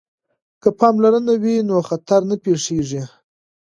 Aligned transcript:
که 0.61 0.69
پاملرنه 0.79 1.35
وي 1.43 1.55
نو 1.67 1.75
خطر 1.89 2.21
نه 2.29 2.35
پیښیږي. 2.43 3.03